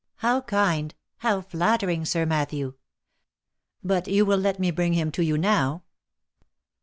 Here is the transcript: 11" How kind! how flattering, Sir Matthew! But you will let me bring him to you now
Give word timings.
11" 0.23 0.27
How 0.33 0.41
kind! 0.47 0.95
how 1.17 1.41
flattering, 1.41 2.05
Sir 2.05 2.25
Matthew! 2.25 2.73
But 3.83 4.07
you 4.07 4.25
will 4.25 4.39
let 4.39 4.57
me 4.57 4.71
bring 4.71 4.93
him 4.93 5.11
to 5.11 5.23
you 5.23 5.37
now 5.37 5.83